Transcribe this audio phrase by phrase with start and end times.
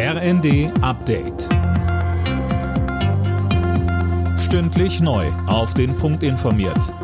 [0.00, 1.48] RND Update.
[4.38, 5.26] Stündlich neu.
[5.48, 6.94] Auf den Punkt informiert.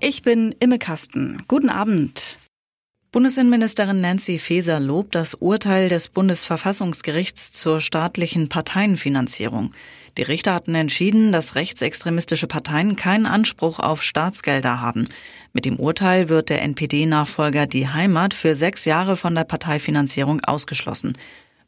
[0.00, 1.44] Ich bin Imme Kasten.
[1.46, 2.40] Guten Abend.
[3.12, 9.72] Bundesinnenministerin Nancy Faeser lobt das Urteil des Bundesverfassungsgerichts zur staatlichen Parteienfinanzierung.
[10.18, 15.06] Die Richter hatten entschieden, dass rechtsextremistische Parteien keinen Anspruch auf Staatsgelder haben.
[15.52, 21.16] Mit dem Urteil wird der NPD-Nachfolger Die Heimat für sechs Jahre von der Parteifinanzierung ausgeschlossen.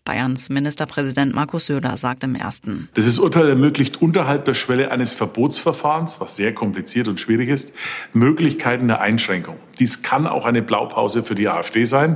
[0.09, 2.89] Bayerns Ministerpräsident Markus Söder sagt im ersten.
[2.97, 7.75] Dieses Urteil ermöglicht unterhalb der Schwelle eines Verbotsverfahrens, was sehr kompliziert und schwierig ist,
[8.15, 9.57] Möglichkeiten der Einschränkung.
[9.79, 12.15] Dies kann auch eine Blaupause für die AfD sein.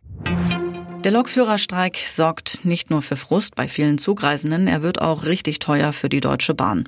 [1.04, 5.92] Der Lokführerstreik sorgt nicht nur für Frust bei vielen Zugreisenden, er wird auch richtig teuer
[5.92, 6.84] für die Deutsche Bahn.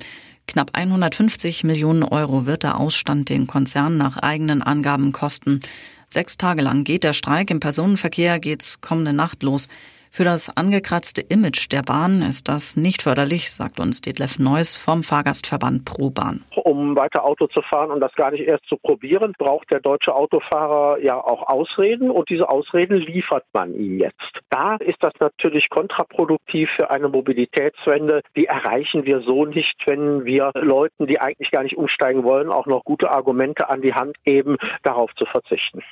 [0.47, 5.59] Knapp 150 Millionen Euro wird der Ausstand den Konzern nach eigenen Angaben kosten.
[6.07, 7.51] Sechs Tage lang geht der Streik.
[7.51, 9.67] Im Personenverkehr geht's kommende Nacht los.
[10.15, 15.03] Für das angekratzte Image der Bahn ist das nicht förderlich, sagt uns Detlef Neuss vom
[15.03, 16.45] Fahrgastverband ProBahn.
[16.55, 20.15] Um weiter Auto zu fahren und das gar nicht erst zu probieren, braucht der deutsche
[20.15, 24.39] Autofahrer ja auch Ausreden und diese Ausreden liefert man ihm jetzt.
[24.49, 28.21] Da ist das natürlich kontraproduktiv für eine Mobilitätswende.
[28.37, 32.67] Die erreichen wir so nicht, wenn wir Leuten, die eigentlich gar nicht umsteigen wollen, auch
[32.67, 35.83] noch gute Argumente an die Hand geben, darauf zu verzichten.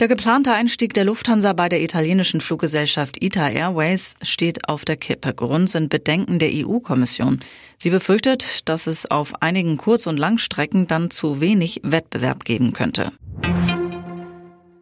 [0.00, 5.34] Der geplante Einstieg der Lufthansa bei der italienischen Fluggesellschaft ITA Airways steht auf der Kippe.
[5.34, 7.40] Grund sind Bedenken der EU-Kommission.
[7.76, 13.12] Sie befürchtet, dass es auf einigen Kurz- und Langstrecken dann zu wenig Wettbewerb geben könnte.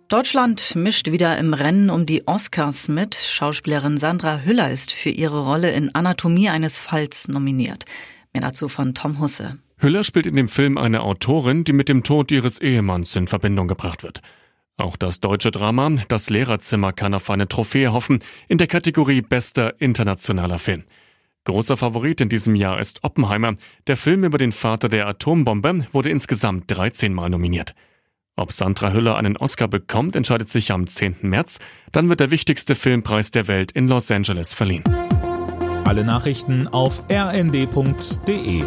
[0.06, 3.16] Deutschland mischt wieder im Rennen um die Oscars mit.
[3.16, 7.86] Schauspielerin Sandra Hüller ist für ihre Rolle in Anatomie eines Falls nominiert.
[8.32, 9.58] Mehr dazu von Tom Husse.
[9.78, 13.66] Hüller spielt in dem Film eine Autorin, die mit dem Tod ihres Ehemanns in Verbindung
[13.66, 14.22] gebracht wird.
[14.78, 19.74] Auch das deutsche Drama Das Lehrerzimmer kann auf eine Trophäe hoffen in der Kategorie Bester
[19.80, 20.84] internationaler Film.
[21.44, 23.54] Großer Favorit in diesem Jahr ist Oppenheimer.
[23.88, 27.74] Der Film über den Vater der Atombombe wurde insgesamt 13 Mal nominiert.
[28.36, 31.16] Ob Sandra Hüller einen Oscar bekommt, entscheidet sich am 10.
[31.22, 31.58] März.
[31.90, 34.84] Dann wird der wichtigste Filmpreis der Welt in Los Angeles verliehen.
[35.84, 38.62] Alle Nachrichten auf rnd.de